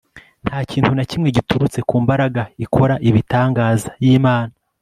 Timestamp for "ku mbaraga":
1.89-2.41